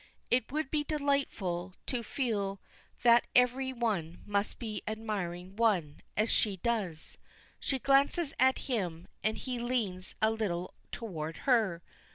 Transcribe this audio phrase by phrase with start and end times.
[0.31, 2.59] It would be delightful to feel
[3.03, 7.19] that every one must be admiring one, as she does."
[7.59, 11.83] She glances at him, and he leans a little toward her.